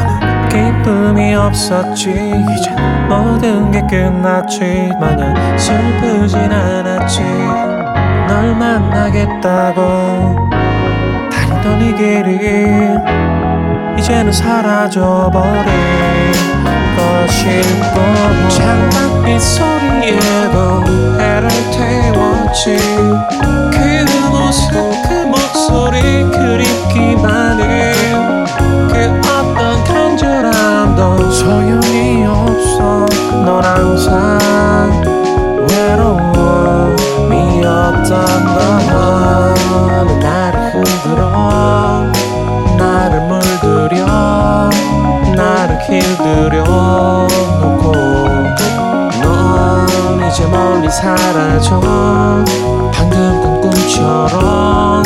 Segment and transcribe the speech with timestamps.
[0.00, 2.10] 나는 기쁨이 없었지.
[2.10, 2.70] 이제
[3.08, 4.90] 모든 게 끝났지.
[4.98, 7.22] 마냥 슬프진 않았지.
[8.28, 9.80] 널 만나겠다고
[11.30, 12.38] 다니던 이 길이
[13.98, 15.64] 이제는 사라져버린
[16.96, 17.62] 것일
[17.92, 20.84] 뿐 장난빛 소리에도
[21.18, 22.76] 해를 태웠지.
[23.72, 24.70] 그 모습
[25.08, 27.89] 그 목소리 그립기만 해
[31.00, 33.06] 간절함도 소용이 없어.
[33.44, 34.38] 넌 항상
[35.70, 36.94] 외로움이었던
[38.44, 42.04] 건 나를 흔들어?
[42.76, 44.04] 나를 물들여?
[45.34, 47.92] 나를 길들여 놓고
[49.22, 51.80] 넌 이제 멀리 사라져.
[52.92, 55.02] 방금 꾼 꿈처럼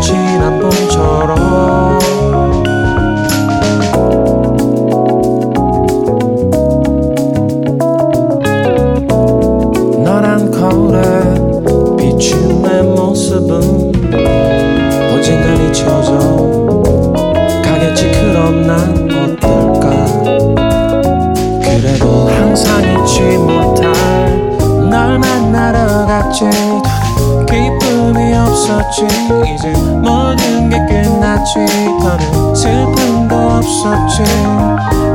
[0.00, 1.98] 지난 봄처럼
[22.66, 23.84] 잊지 못할
[24.90, 26.44] 널 만나러 갔지.
[27.46, 29.06] 기쁨이 없었지.
[29.54, 29.68] 이제
[30.02, 31.64] 모든 게 끝났지.
[32.02, 34.24] 더는 슬픔도 없었지.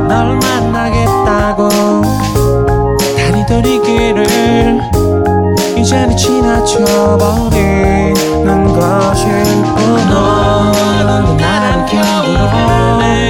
[0.08, 1.68] 널 만나겠다고
[3.16, 4.80] 다니던 이 길을
[5.76, 7.54] 이제는 지나쳐버리는
[8.72, 9.44] 것일
[9.74, 10.08] 뿐.
[10.08, 13.23] 너는 나를 겨울어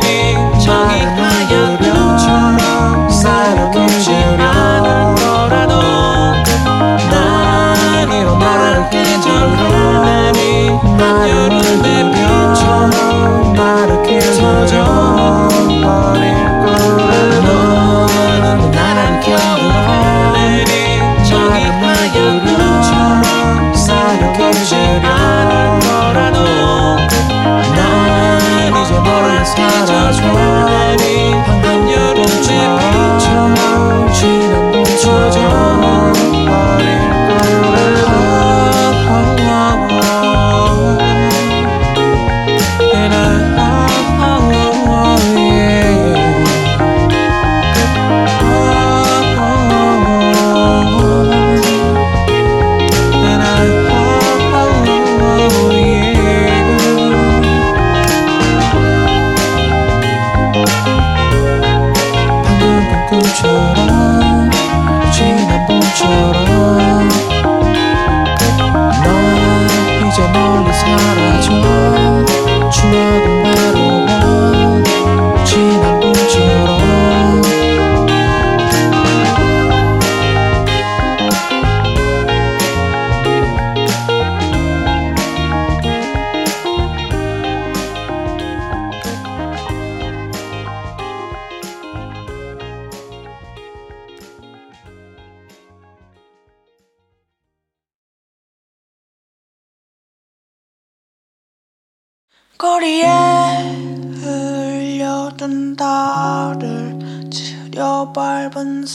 [14.67, 15.04] 길어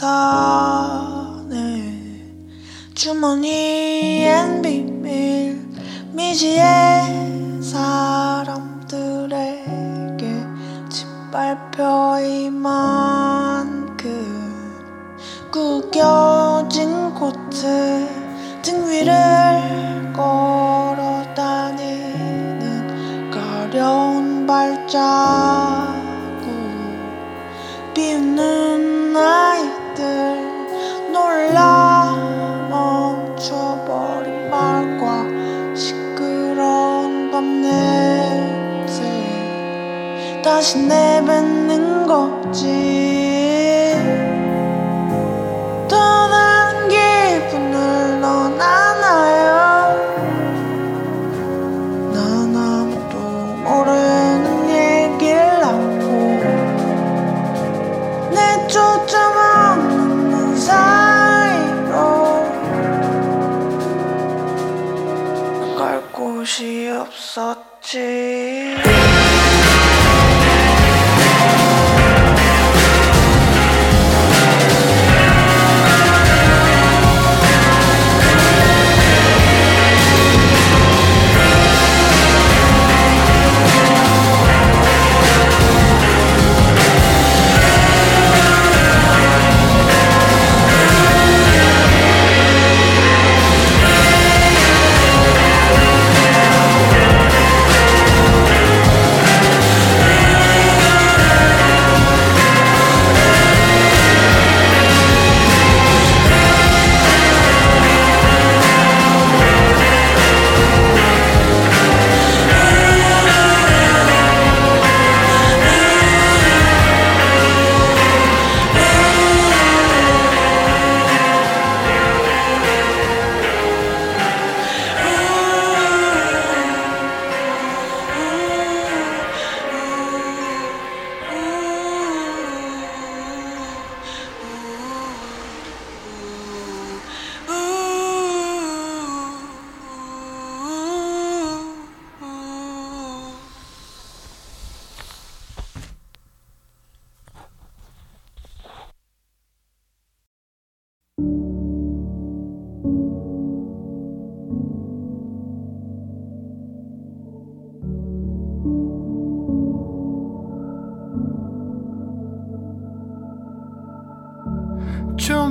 [0.01, 1.43] 우산을
[2.93, 5.59] 주머니엔 비밀
[6.13, 8.85] 미지의 사람들에게
[10.89, 13.97] 짓밟혀 이만큼
[15.51, 18.07] 그 구겨진 코트
[18.61, 21.11] 등 위를 걸어다니는
[23.31, 24.99] 가려운 발자국
[27.93, 32.15] 비웃는 나이 아이들 놀라
[32.69, 35.25] 멈춰버린 말과
[35.75, 39.03] 시끄러운 밤 냄새
[40.41, 43.28] 다시 내뱉는 거지.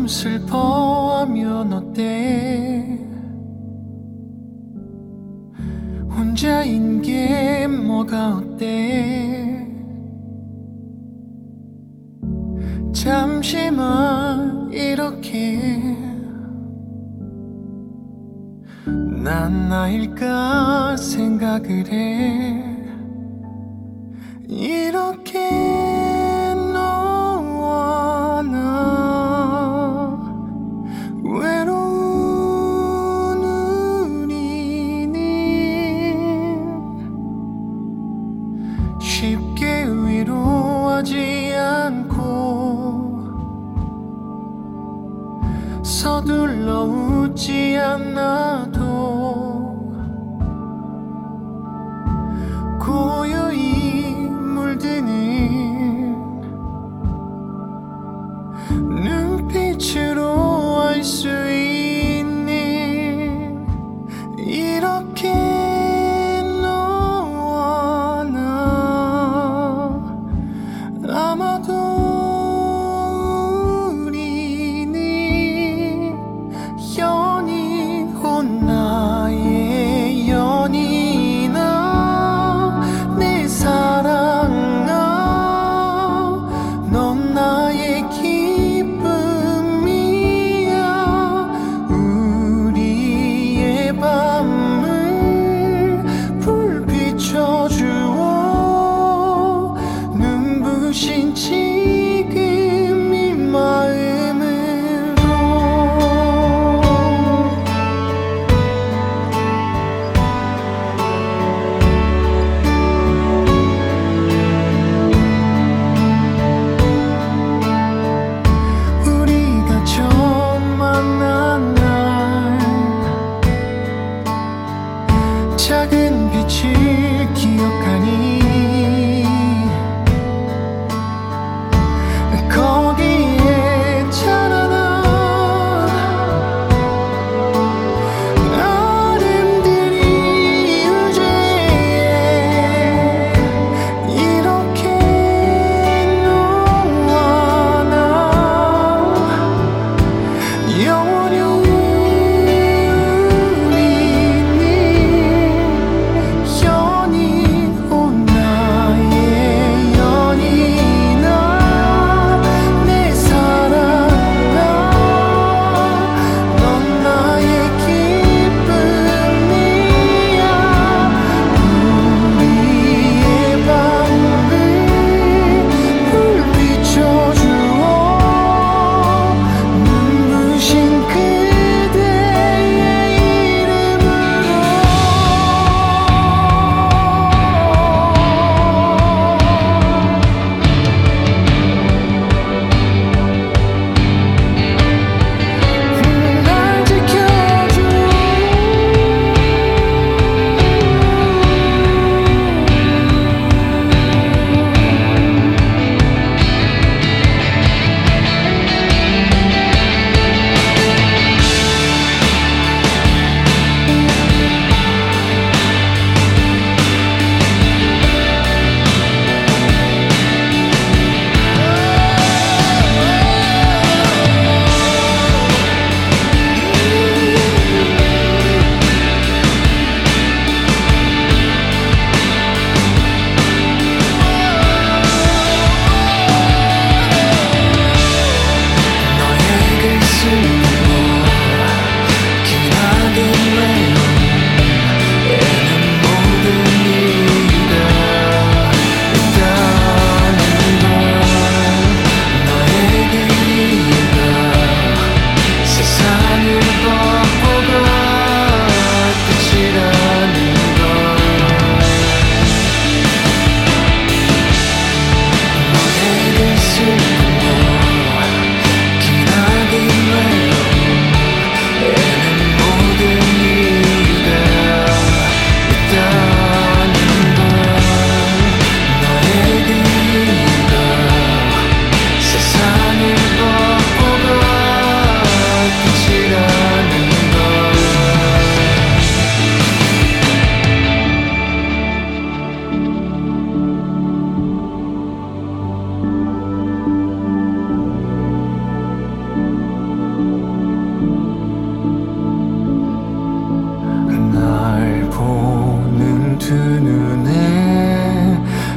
[0.08, 2.98] 슬퍼하면 어때?
[6.10, 9.66] 혼자인 게 뭐가 어때?
[12.94, 15.58] 잠시만 이렇게.
[19.22, 22.67] 난 나일까 생각을 해.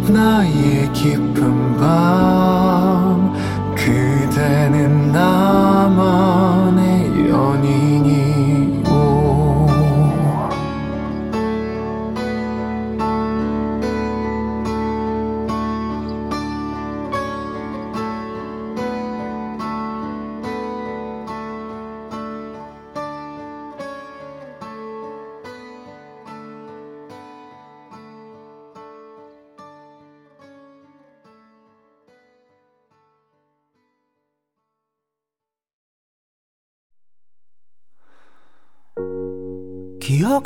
[0.09, 2.50] 나의 깊은 밤.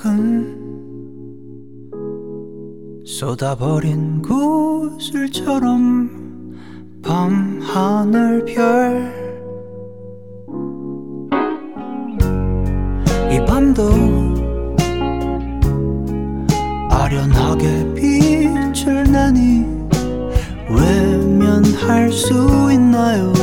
[0.06, 0.54] 기억은
[3.06, 6.10] 쏟아버린 구슬처럼
[7.02, 9.26] 밤하늘 별
[13.32, 13.90] 이 밤도
[16.90, 19.66] 아련하게 빛을 내니
[20.70, 23.34] 외면할 수 있나요?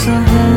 [0.00, 0.49] so.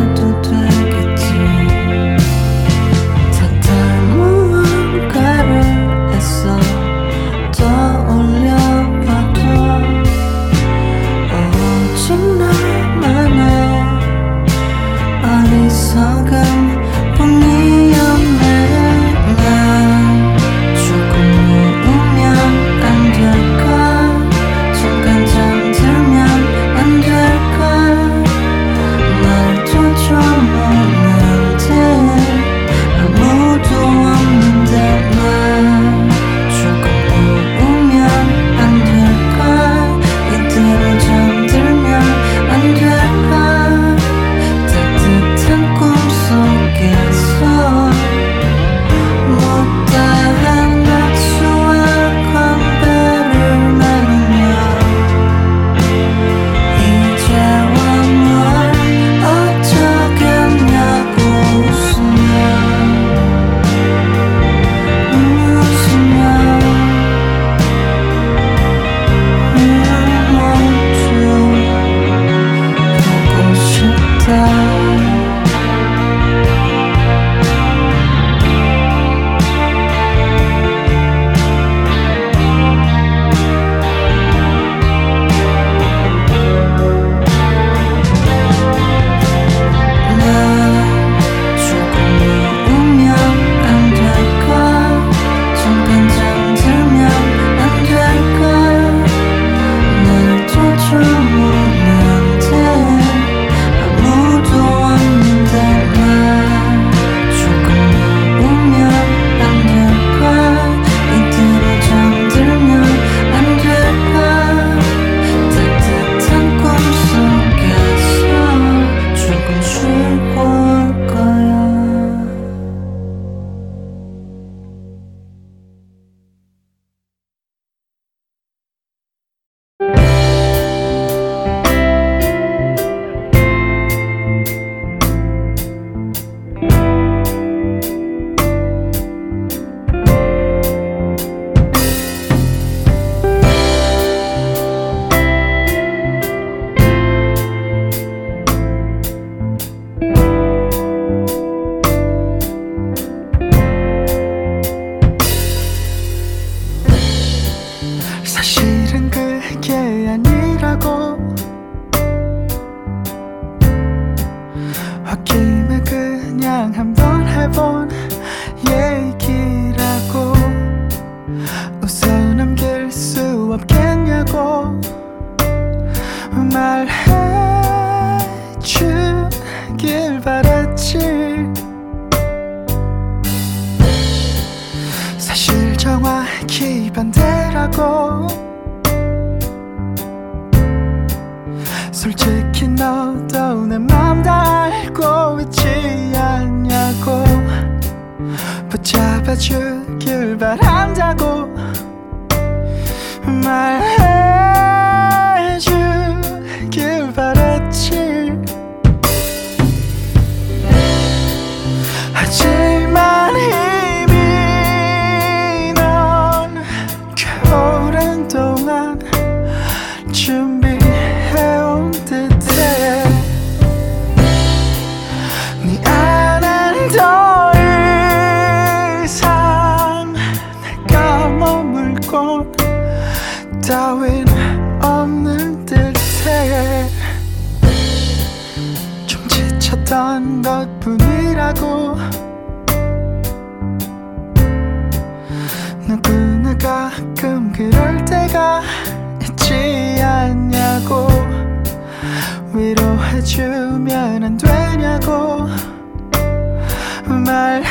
[257.33, 257.63] 날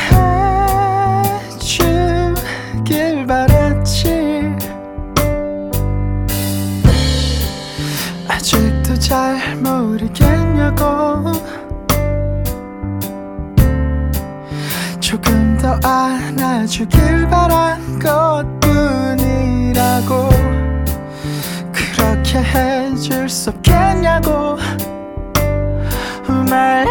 [1.55, 4.53] 해주길 바랬지.
[8.27, 11.31] 아직도 잘 모르겠냐고.
[14.99, 20.29] 조금 더 안아주길 바란 것뿐이라고.
[21.71, 24.57] 그렇게 해줄 수 없겠냐고.
[26.49, 26.85] 말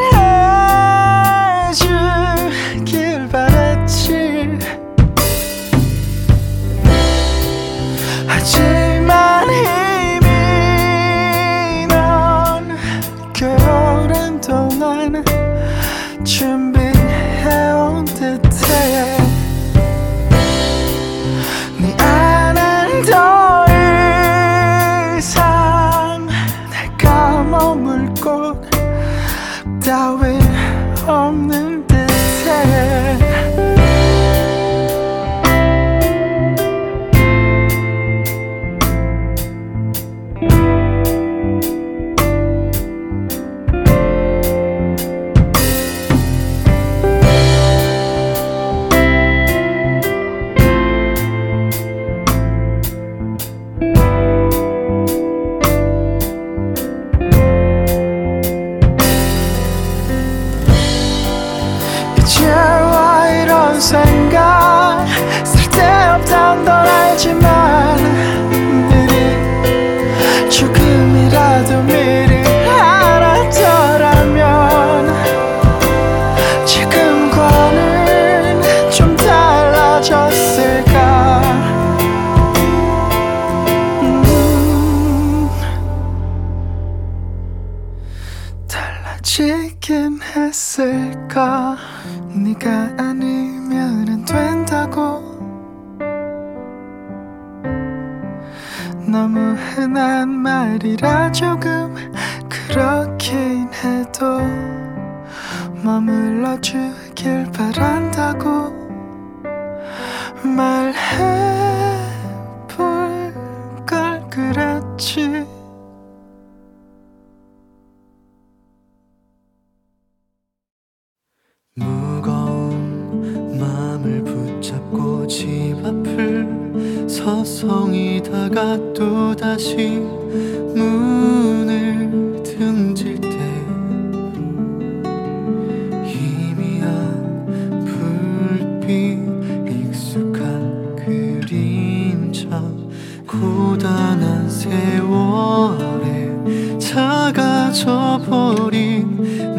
[141.53, 142.91] 우린 참
[143.27, 146.31] 고단한 세월에
[146.79, 147.93] 차가져버린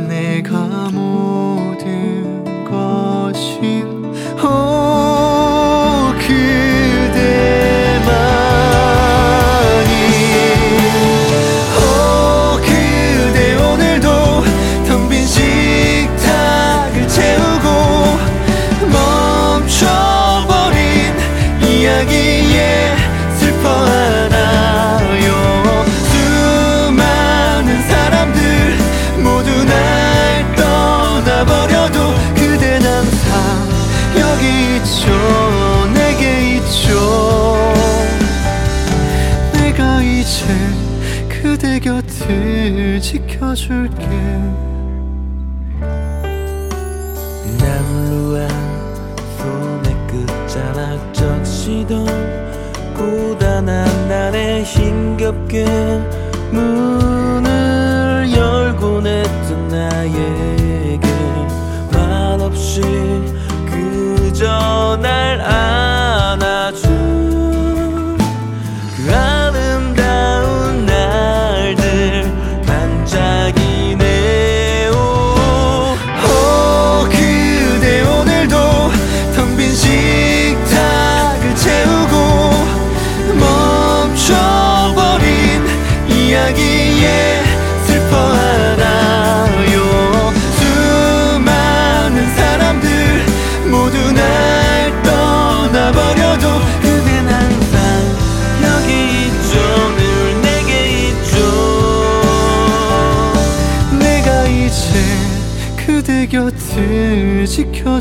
[0.08, 1.13] 내가 모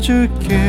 [0.03, 0.62] 안아줄게.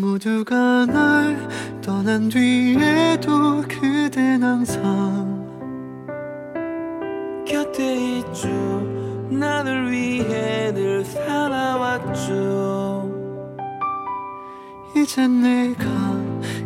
[0.00, 1.36] 모두가 날
[1.82, 5.36] 떠난 뒤에도 그댄 항상
[7.44, 8.48] 곁에 있죠.
[9.28, 12.38] 나를 위해 늘 살아왔죠.
[14.96, 15.84] 이젠 내가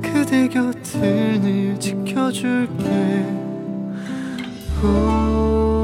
[0.03, 2.85] 그대 곁을 늘 지켜줄게.
[4.85, 5.82] 오.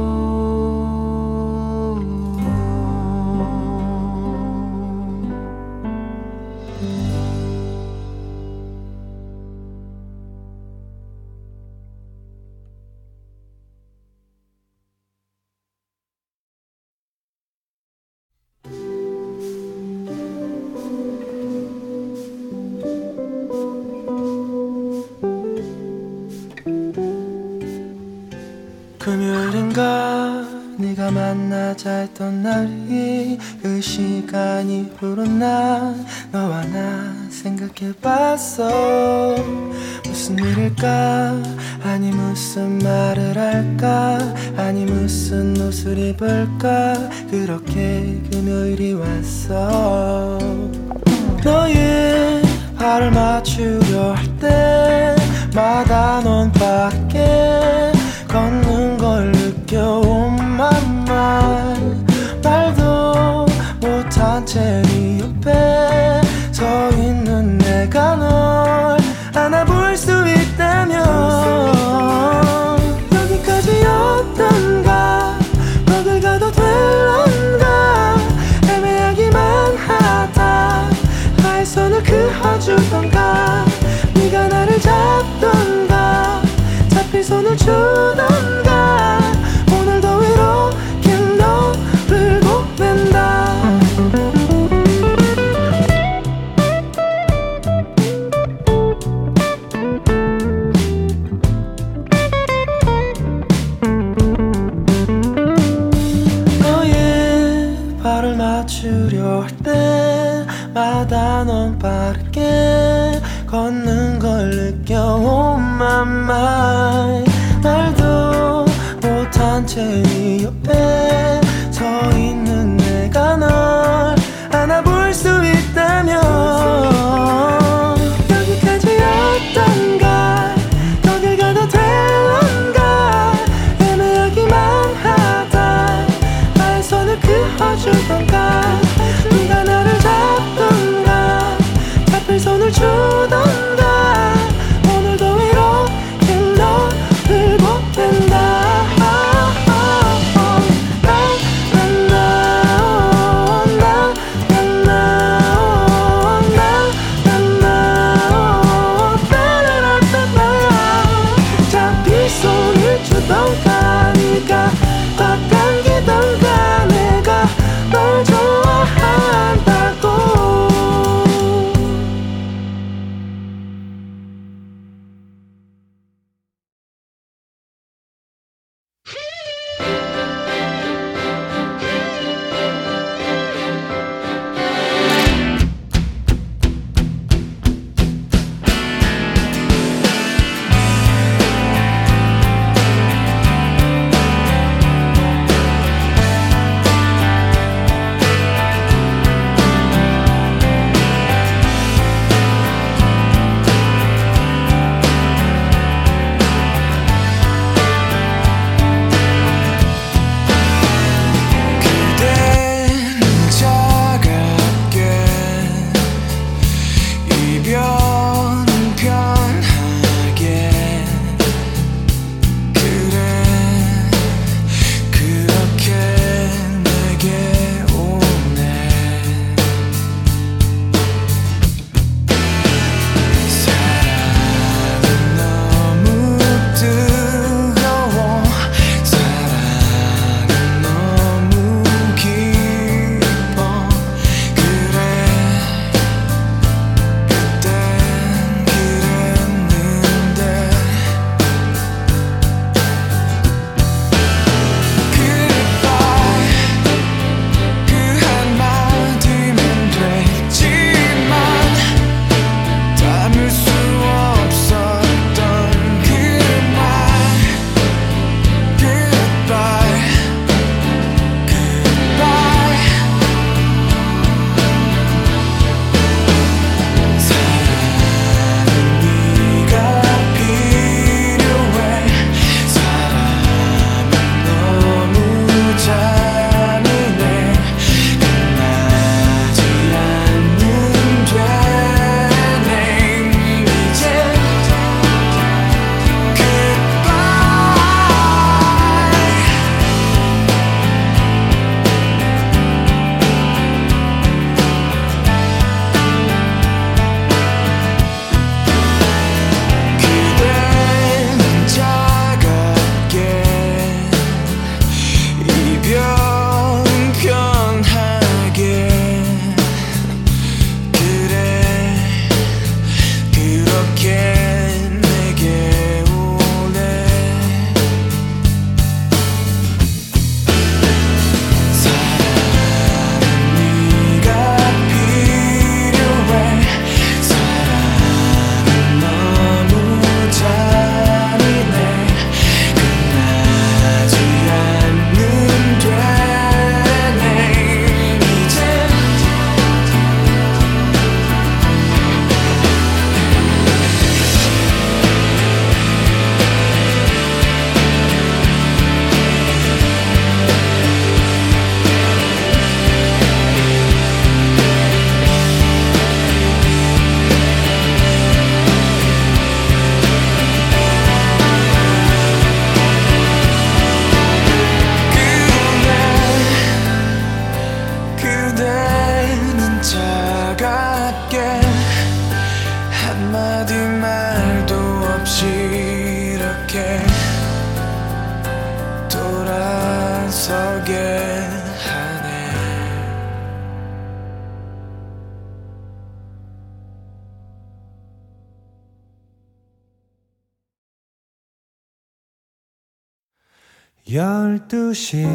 [404.11, 405.27] 열두 시.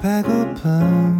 [0.00, 1.19] 배고픔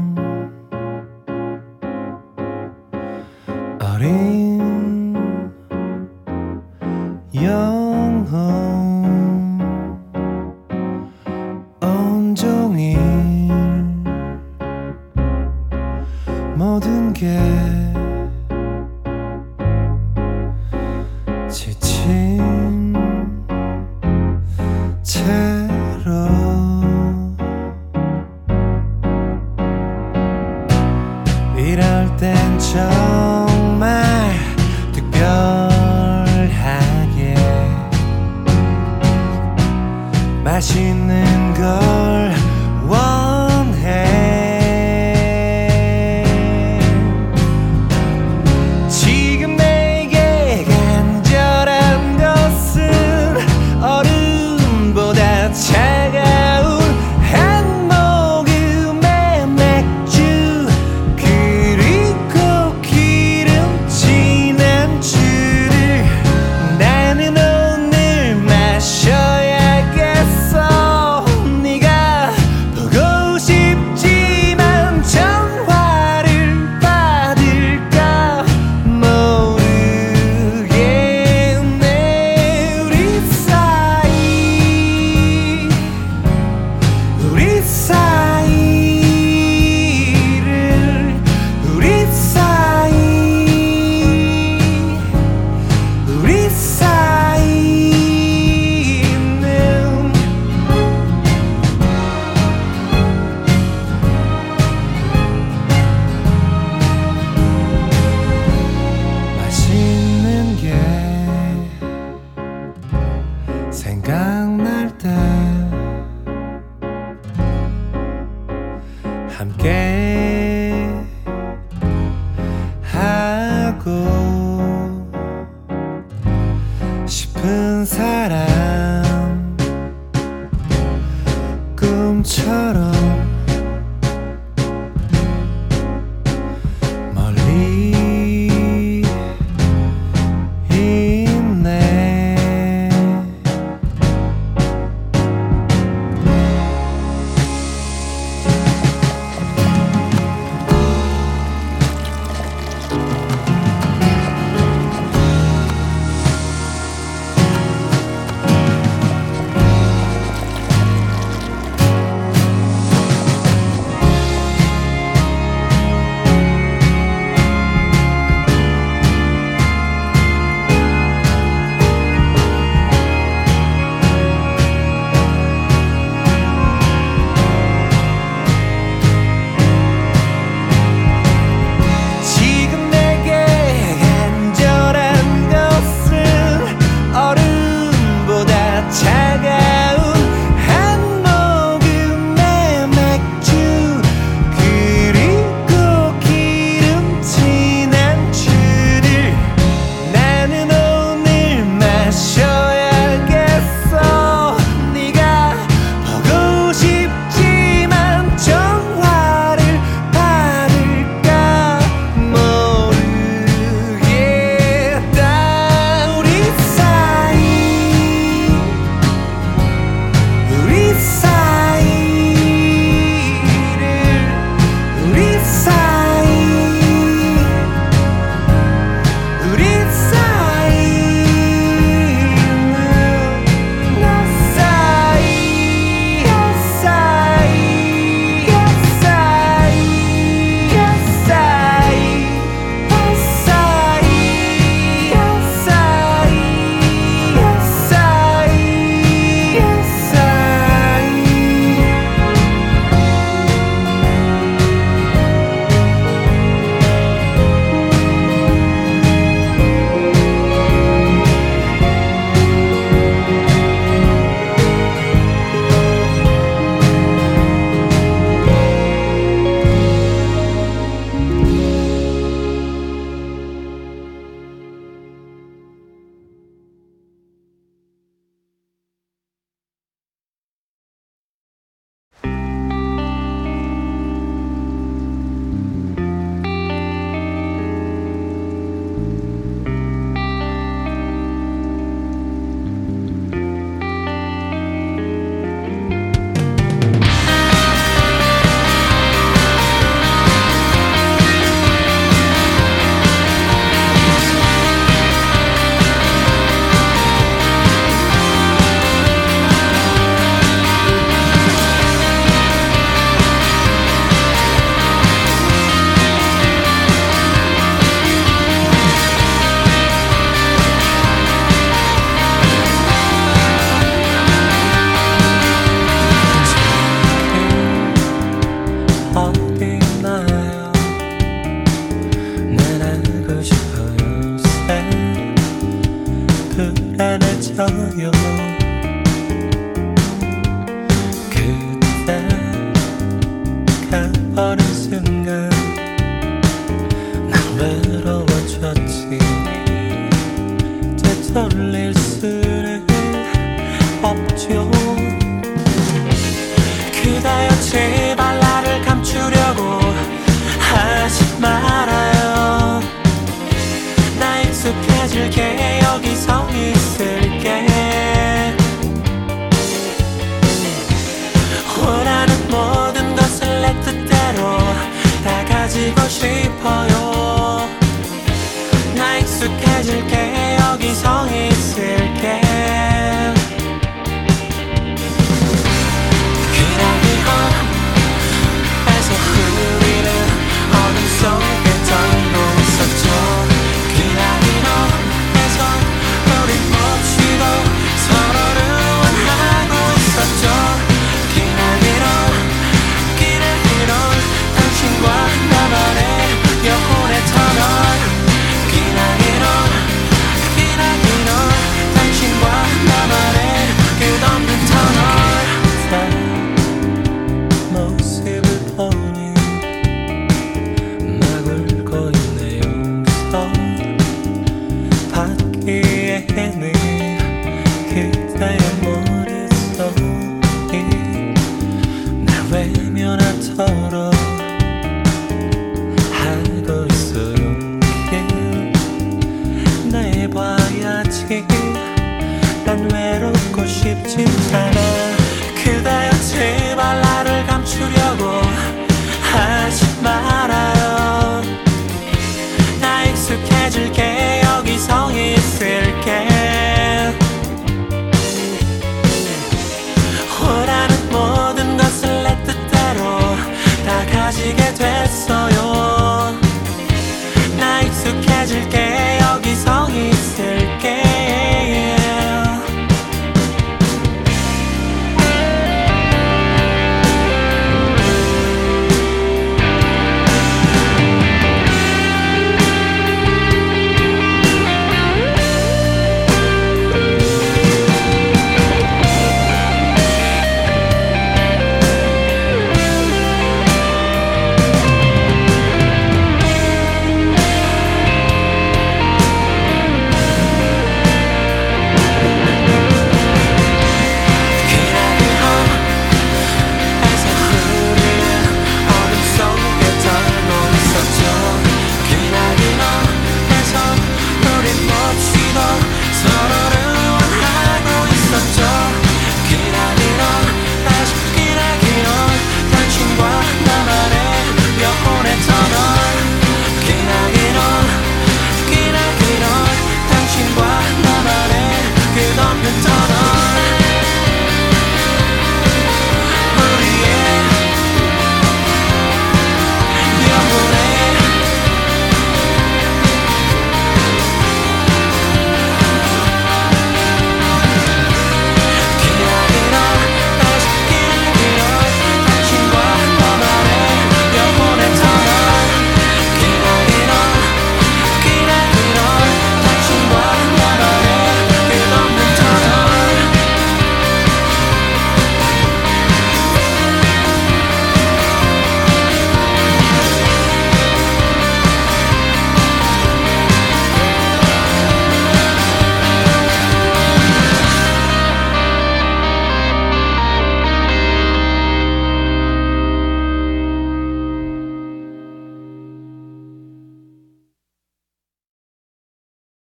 [337.57, 338.40] 加油！